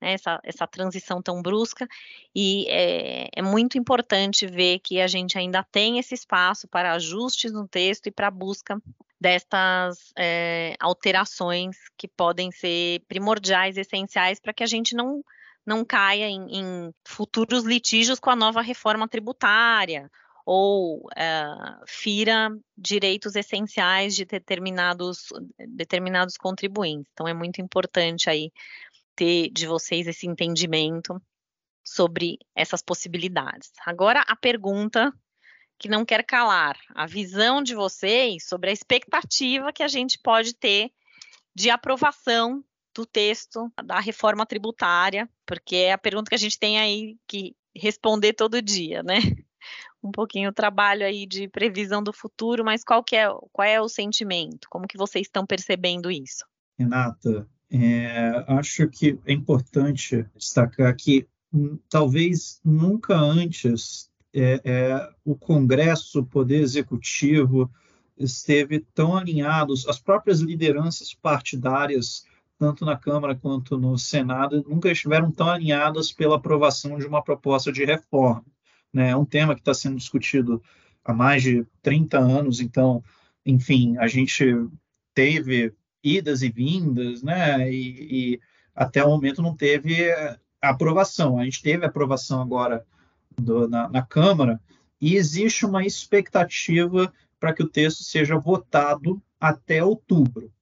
né, 0.00 0.14
essa, 0.14 0.40
essa 0.42 0.66
transição 0.66 1.22
tão 1.22 1.40
brusca, 1.40 1.86
e 2.34 2.66
é, 2.68 3.28
é, 3.34 3.42
muito 3.42 3.78
importante 3.78 4.46
ver 4.46 4.80
que 4.80 5.00
a 5.00 5.06
gente 5.06 5.38
ainda 5.38 5.62
tem 5.62 5.98
esse 5.98 6.14
espaço 6.14 6.66
para 6.68 6.92
ajustes 6.92 7.52
no 7.52 7.68
texto 7.68 8.06
e 8.06 8.10
para 8.10 8.30
busca 8.30 8.80
destas 9.20 10.12
é, 10.18 10.74
alterações 10.80 11.76
que 11.96 12.08
podem 12.08 12.50
ser 12.50 13.00
primordiais, 13.08 13.76
essenciais, 13.76 14.40
para 14.40 14.52
que 14.52 14.62
a 14.62 14.66
gente 14.66 14.94
não, 14.94 15.24
não 15.64 15.84
caia 15.84 16.28
em, 16.28 16.58
em 16.58 16.94
futuros 17.04 17.64
litígios 17.64 18.18
com 18.18 18.30
a 18.30 18.36
nova 18.36 18.60
reforma 18.60 19.08
tributária, 19.08 20.10
ou 20.44 21.06
uh, 21.06 21.84
fira 21.86 22.50
direitos 22.76 23.34
essenciais 23.34 24.14
de 24.14 24.24
determinados, 24.24 25.28
determinados 25.68 26.36
contribuintes. 26.36 27.10
Então, 27.12 27.26
é 27.26 27.32
muito 27.32 27.60
importante 27.60 28.28
aí 28.28 28.52
ter 29.16 29.50
de 29.50 29.66
vocês 29.66 30.06
esse 30.06 30.26
entendimento 30.26 31.20
sobre 31.82 32.38
essas 32.54 32.82
possibilidades. 32.82 33.70
Agora, 33.86 34.20
a 34.26 34.36
pergunta 34.36 35.12
que 35.78 35.88
não 35.88 36.04
quer 36.04 36.24
calar, 36.24 36.78
a 36.94 37.06
visão 37.06 37.62
de 37.62 37.74
vocês 37.74 38.46
sobre 38.46 38.70
a 38.70 38.72
expectativa 38.72 39.72
que 39.72 39.82
a 39.82 39.88
gente 39.88 40.18
pode 40.18 40.54
ter 40.54 40.90
de 41.54 41.70
aprovação 41.70 42.64
do 42.94 43.04
texto 43.04 43.72
da 43.84 43.98
reforma 43.98 44.46
tributária, 44.46 45.28
porque 45.44 45.76
é 45.76 45.92
a 45.92 45.98
pergunta 45.98 46.28
que 46.28 46.34
a 46.34 46.38
gente 46.38 46.58
tem 46.58 46.78
aí 46.78 47.16
que 47.26 47.56
responder 47.74 48.34
todo 48.34 48.62
dia, 48.62 49.02
né? 49.02 49.16
Um 50.04 50.12
pouquinho 50.12 50.50
o 50.50 50.54
trabalho 50.54 51.06
aí 51.06 51.26
de 51.26 51.48
previsão 51.48 52.02
do 52.02 52.12
futuro, 52.12 52.62
mas 52.62 52.84
qual 52.84 53.02
que 53.02 53.16
é, 53.16 53.26
qual 53.50 53.66
é 53.66 53.80
o 53.80 53.88
sentimento? 53.88 54.68
Como 54.70 54.86
que 54.86 54.98
vocês 54.98 55.26
estão 55.26 55.46
percebendo 55.46 56.10
isso? 56.10 56.44
Renata, 56.78 57.48
é, 57.70 58.44
acho 58.48 58.86
que 58.88 59.18
é 59.24 59.32
importante 59.32 60.26
destacar 60.36 60.94
que 60.94 61.26
hum, 61.52 61.78
talvez 61.88 62.60
nunca 62.62 63.16
antes 63.16 64.10
é, 64.34 64.60
é, 64.64 65.10
o 65.24 65.34
Congresso, 65.34 66.20
o 66.20 66.26
Poder 66.26 66.60
Executivo, 66.60 67.70
esteve 68.16 68.80
tão 68.94 69.16
alinhados, 69.16 69.88
as 69.88 69.98
próprias 69.98 70.40
lideranças 70.40 71.14
partidárias, 71.14 72.24
tanto 72.58 72.84
na 72.84 72.96
Câmara 72.96 73.34
quanto 73.34 73.78
no 73.78 73.98
Senado, 73.98 74.64
nunca 74.68 74.90
estiveram 74.90 75.30
tão 75.30 75.48
alinhadas 75.48 76.12
pela 76.12 76.36
aprovação 76.36 76.98
de 76.98 77.06
uma 77.06 77.22
proposta 77.22 77.72
de 77.72 77.84
reforma. 77.84 78.44
Né? 78.94 79.10
É 79.10 79.16
um 79.16 79.24
tema 79.24 79.54
que 79.54 79.60
está 79.60 79.74
sendo 79.74 79.96
discutido 79.96 80.62
há 81.04 81.12
mais 81.12 81.42
de 81.42 81.66
30 81.82 82.18
anos, 82.18 82.60
então, 82.60 83.02
enfim, 83.44 83.96
a 83.98 84.06
gente 84.06 84.44
teve 85.12 85.74
idas 86.02 86.42
e 86.42 86.50
vindas, 86.50 87.22
né? 87.22 87.70
E, 87.70 88.34
e 88.34 88.40
até 88.74 89.04
o 89.04 89.10
momento 89.10 89.42
não 89.42 89.54
teve 89.54 90.06
aprovação. 90.60 91.38
A 91.38 91.44
gente 91.44 91.62
teve 91.62 91.84
aprovação 91.84 92.40
agora 92.40 92.84
do, 93.36 93.68
na, 93.68 93.88
na 93.88 94.02
Câmara 94.02 94.60
e 95.00 95.16
existe 95.16 95.66
uma 95.66 95.84
expectativa 95.84 97.12
para 97.38 97.52
que 97.52 97.62
o 97.62 97.68
texto 97.68 98.02
seja 98.02 98.38
votado 98.38 99.22
até 99.38 99.84
outubro. 99.84 100.52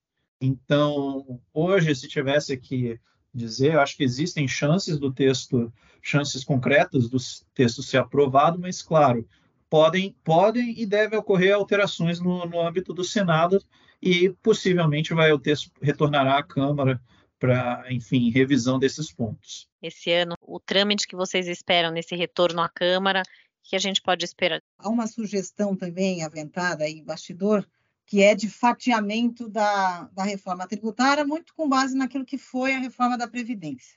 Então, 0.40 1.40
hoje, 1.52 1.94
se 1.94 2.08
tivesse 2.08 2.56
que 2.56 2.98
dizer, 3.34 3.74
eu 3.74 3.80
acho 3.80 3.96
que 3.96 4.04
existem 4.04 4.46
chances 4.46 4.98
do 4.98 5.12
texto, 5.12 5.72
chances 6.00 6.44
concretas 6.44 7.08
do 7.08 7.18
texto 7.54 7.82
ser 7.82 7.98
aprovado, 7.98 8.58
mas 8.58 8.82
claro, 8.82 9.26
podem, 9.70 10.14
podem 10.22 10.78
e 10.78 10.84
devem 10.84 11.18
ocorrer 11.18 11.54
alterações 11.54 12.20
no, 12.20 12.44
no 12.46 12.60
âmbito 12.60 12.92
do 12.92 13.04
Senado 13.04 13.62
e 14.00 14.30
possivelmente 14.42 15.14
vai 15.14 15.32
o 15.32 15.38
texto 15.38 15.70
retornará 15.80 16.38
à 16.38 16.42
Câmara 16.42 17.00
para, 17.38 17.84
enfim, 17.90 18.30
revisão 18.30 18.78
desses 18.78 19.12
pontos. 19.12 19.68
Esse 19.82 20.12
ano, 20.12 20.34
o 20.40 20.60
trâmite 20.60 21.08
que 21.08 21.16
vocês 21.16 21.48
esperam 21.48 21.90
nesse 21.90 22.14
retorno 22.14 22.60
à 22.60 22.68
Câmara, 22.68 23.22
que 23.62 23.74
a 23.74 23.78
gente 23.78 24.00
pode 24.00 24.24
esperar? 24.24 24.60
Há 24.78 24.88
uma 24.88 25.06
sugestão 25.06 25.74
também 25.74 26.22
aventada 26.22 26.84
aí, 26.84 27.02
bastidor, 27.02 27.66
que 28.06 28.22
é 28.22 28.34
de 28.34 28.48
fatiamento 28.48 29.48
da, 29.48 30.04
da 30.12 30.24
reforma 30.24 30.66
tributária, 30.66 31.24
muito 31.24 31.54
com 31.54 31.68
base 31.68 31.96
naquilo 31.96 32.24
que 32.24 32.36
foi 32.36 32.74
a 32.74 32.78
reforma 32.78 33.16
da 33.16 33.28
Previdência. 33.28 33.96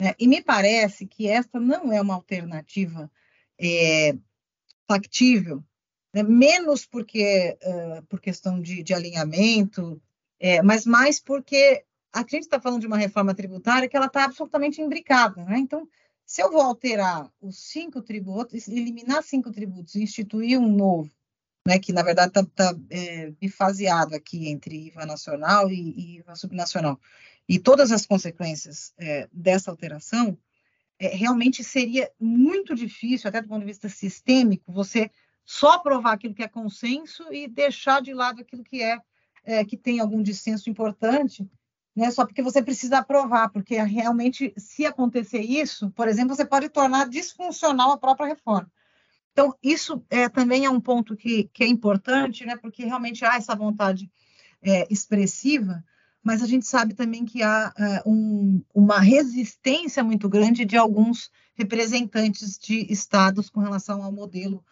Né? 0.00 0.14
E 0.18 0.26
me 0.26 0.42
parece 0.42 1.06
que 1.06 1.28
esta 1.28 1.60
não 1.60 1.92
é 1.92 2.00
uma 2.00 2.14
alternativa 2.14 3.10
é, 3.60 4.16
factível, 4.88 5.62
né? 6.14 6.22
menos 6.22 6.86
porque 6.86 7.56
uh, 7.62 8.02
por 8.06 8.20
questão 8.20 8.60
de, 8.60 8.82
de 8.82 8.94
alinhamento, 8.94 10.00
é, 10.38 10.62
mas 10.62 10.86
mais 10.86 11.20
porque 11.20 11.84
a 12.12 12.20
gente 12.20 12.40
está 12.40 12.60
falando 12.60 12.80
de 12.80 12.86
uma 12.86 12.96
reforma 12.96 13.34
tributária 13.34 13.88
que 13.88 13.96
ela 13.96 14.06
está 14.06 14.24
absolutamente 14.24 14.80
imbricada. 14.80 15.44
Né? 15.44 15.58
Então, 15.58 15.86
se 16.24 16.42
eu 16.42 16.50
vou 16.50 16.62
alterar 16.62 17.30
os 17.40 17.58
cinco 17.58 18.00
tributos, 18.02 18.68
eliminar 18.68 19.22
cinco 19.22 19.50
tributos 19.52 19.94
e 19.94 20.02
instituir 20.02 20.58
um 20.58 20.68
novo, 20.74 21.10
né, 21.66 21.78
que 21.78 21.92
na 21.92 22.02
verdade 22.02 22.28
está 22.28 22.44
tá, 22.44 22.78
é, 22.90 23.30
bifaseado 23.32 24.14
aqui 24.14 24.48
entre 24.48 24.86
IVA 24.86 25.04
nacional 25.06 25.70
e, 25.70 25.74
e, 25.74 26.16
IVA 26.18 26.34
subnacional, 26.34 26.98
e 27.48 27.58
todas 27.58 27.92
as 27.92 28.06
consequências 28.06 28.92
é, 28.98 29.28
dessa 29.32 29.70
alteração, 29.70 30.38
é, 30.98 31.08
realmente 31.08 31.64
seria 31.64 32.10
muito 32.18 32.74
difícil, 32.74 33.28
até 33.28 33.40
do 33.40 33.48
ponto 33.48 33.60
de 33.60 33.66
vista 33.66 33.88
sistêmico, 33.88 34.72
você 34.72 35.10
só 35.44 35.72
aprovar 35.72 36.12
aquilo 36.12 36.34
que 36.34 36.42
é 36.42 36.48
consenso 36.48 37.32
e 37.32 37.48
deixar 37.48 38.00
de 38.00 38.14
lado 38.14 38.40
aquilo 38.40 38.62
que 38.62 38.82
é, 38.82 39.00
é 39.44 39.64
que 39.64 39.76
tem 39.76 40.00
algum 40.00 40.22
dissenso 40.22 40.70
importante, 40.70 41.48
né, 41.96 42.10
só 42.10 42.24
porque 42.24 42.42
você 42.42 42.62
precisa 42.62 42.98
aprovar, 42.98 43.50
porque 43.50 43.80
realmente, 43.82 44.54
se 44.56 44.86
acontecer 44.86 45.40
isso, 45.40 45.90
por 45.90 46.06
exemplo, 46.06 46.36
você 46.36 46.44
pode 46.44 46.68
tornar 46.68 47.08
disfuncional 47.08 47.90
a 47.90 47.98
própria 47.98 48.28
reforma. 48.28 48.70
Então, 49.40 49.56
isso 49.62 50.04
é, 50.10 50.28
também 50.28 50.66
é 50.66 50.70
um 50.70 50.78
ponto 50.78 51.16
que, 51.16 51.44
que 51.44 51.64
é 51.64 51.66
importante, 51.66 52.44
né, 52.44 52.56
porque 52.56 52.84
realmente 52.84 53.24
há 53.24 53.36
essa 53.36 53.56
vontade 53.56 54.12
é, 54.60 54.86
expressiva, 54.92 55.82
mas 56.22 56.42
a 56.42 56.46
gente 56.46 56.66
sabe 56.66 56.92
também 56.92 57.24
que 57.24 57.42
há 57.42 57.72
é, 57.74 58.02
um, 58.04 58.62
uma 58.74 59.00
resistência 59.00 60.04
muito 60.04 60.28
grande 60.28 60.66
de 60.66 60.76
alguns 60.76 61.30
representantes 61.54 62.58
de 62.58 62.86
estados 62.92 63.48
com 63.48 63.60
relação 63.60 64.02
ao 64.02 64.12
modelo 64.12 64.62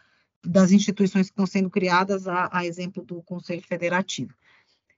das 0.45 0.71
instituições 0.71 1.29
que 1.29 1.33
estão 1.33 1.47
sendo 1.47 1.71
criadas, 1.71 2.29
a, 2.29 2.51
a 2.53 2.67
exemplo 2.67 3.03
do 3.03 3.23
Conselho 3.23 3.63
Federativo. 3.63 4.35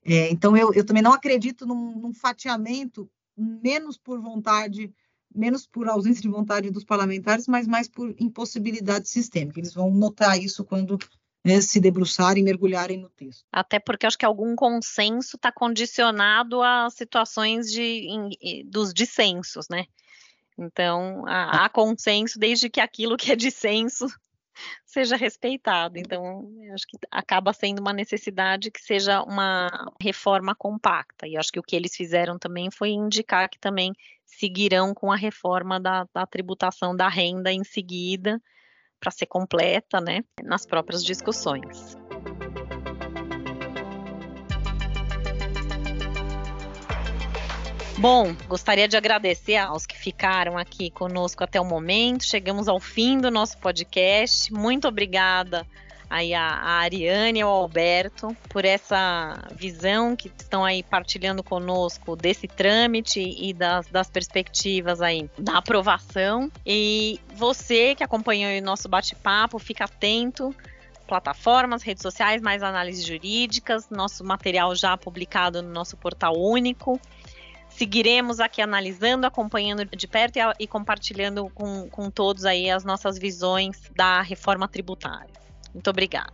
É, 0.05 0.33
então, 0.33 0.57
eu, 0.57 0.75
eu, 0.75 0.85
também 0.85 1.03
não 1.03 1.13
acredito 1.13 1.65
num, 1.65 1.97
num, 1.97 2.13
fatiamento 2.13 3.09
menos 3.37 3.97
por 3.97 4.21
vontade 4.21 4.93
menos 5.35 5.67
por 5.67 5.89
ausência 5.89 6.23
de 6.23 6.29
vontade 6.29 6.71
dos 6.71 6.85
parlamentares, 6.85 7.47
mas 7.47 7.67
mais 7.67 7.89
por 7.89 8.15
impossibilidade 8.19 9.09
sistêmica. 9.09 9.61
Eles 9.61 9.75
vão 9.75 9.91
notar 9.91 10.39
isso 10.39 10.65
quando 10.65 10.99
né, 11.45 11.61
se 11.61 11.81
debruçarem 11.81 12.43
e 12.43 12.45
mergulharem 12.45 12.99
no 12.99 13.09
texto. 13.09 13.45
Até 13.53 13.79
porque 13.79 14.07
acho 14.07 14.19
que 14.19 14.25
algum 14.25 14.55
consenso 14.55 15.37
está 15.37 15.51
condicionado 15.51 16.63
a 16.63 16.89
situações 16.91 17.71
de, 17.71 17.83
em, 17.83 18.67
dos 18.67 18.93
dissensos, 18.93 19.67
né? 19.69 19.87
Então, 20.59 21.25
há, 21.27 21.65
há 21.65 21.69
consenso 21.69 22.39
desde 22.39 22.69
que 22.69 22.81
aquilo 22.81 23.17
que 23.17 23.33
é 23.33 23.37
dissenso 23.37 24.07
seja 24.85 25.17
respeitado. 25.17 25.99
Então, 25.99 26.51
acho 26.75 26.87
que 26.87 26.99
acaba 27.11 27.53
sendo 27.53 27.81
uma 27.81 27.93
necessidade 27.93 28.71
que 28.71 28.81
seja 28.81 29.23
uma 29.23 29.69
reforma 30.01 30.55
compacta. 30.55 31.27
E 31.27 31.37
acho 31.37 31.53
que 31.53 31.59
o 31.59 31.63
que 31.63 31.77
eles 31.77 31.95
fizeram 31.95 32.39
também 32.39 32.71
foi 32.71 32.91
indicar 32.91 33.49
que 33.49 33.59
também 33.59 33.93
seguirão 34.27 34.95
com 34.95 35.11
a 35.13 35.17
reforma 35.17 35.81
da, 35.81 36.07
da 36.15 36.27
tributação 36.27 36.95
da 36.95 37.09
renda 37.09 37.53
em 37.53 37.65
seguida, 37.65 38.41
para 39.01 39.11
ser 39.11 39.27
completa, 39.27 40.01
né, 40.01 40.23
nas 40.43 40.67
próprias 40.67 41.03
discussões. 41.03 42.00
Bom, 48.01 48.35
gostaria 48.49 48.89
de 48.89 48.97
agradecer 48.97 49.57
aos 49.57 49.85
que 49.85 49.95
ficaram 49.95 50.57
aqui 50.57 50.91
conosco 50.91 51.45
até 51.45 51.61
o 51.61 51.65
momento. 51.67 52.25
Chegamos 52.25 52.67
ao 52.67 52.81
fim 52.81 53.21
do 53.21 53.31
nosso 53.31 53.59
podcast. 53.59 54.51
Muito 54.51 54.89
obrigada 54.89 55.67
aí 56.09 56.33
a, 56.33 56.41
a 56.41 56.71
Ariane 56.79 57.41
e 57.41 57.43
ao 57.43 57.51
Alberto 57.51 58.35
por 58.49 58.65
essa 58.65 59.47
visão 59.55 60.17
que 60.17 60.29
estão 60.29 60.65
aí 60.65 60.83
partilhando 60.83 61.43
conosco 61.43 62.17
desse 62.17 62.49
trâmite 62.49 63.21
e 63.21 63.53
das, 63.53 63.87
das 63.89 64.09
perspectivas 64.09 65.03
aí 65.03 65.29
da 65.39 65.59
aprovação. 65.59 66.51
E 66.65 67.21
você 67.35 67.95
que 67.95 68.03
acompanhou 68.03 68.51
o 68.59 68.65
nosso 68.65 68.89
bate-papo, 68.89 69.59
fica 69.59 69.85
atento 69.85 70.57
plataformas, 71.07 71.83
redes 71.83 72.03
sociais, 72.03 72.41
mais 72.41 72.63
análises 72.63 73.05
jurídicas, 73.05 73.91
nosso 73.91 74.25
material 74.25 74.75
já 74.75 74.97
publicado 74.97 75.61
no 75.61 75.71
nosso 75.71 75.97
portal 75.97 76.35
único 76.39 76.99
seguiremos 77.71 78.41
aqui 78.41 78.61
analisando, 78.61 79.27
acompanhando 79.27 79.85
de 79.85 80.07
perto 80.07 80.37
e, 80.37 80.41
e 80.61 80.67
compartilhando 80.67 81.49
com, 81.55 81.89
com 81.89 82.11
todos 82.11 82.45
aí 82.45 82.71
as 82.71 82.85
nossas 82.85 83.19
visões 83.19 83.81
da 83.95 84.21
reforma 84.21 84.69
tributária. 84.69 85.35
Muito 85.73 85.89
obrigada. 85.89 86.33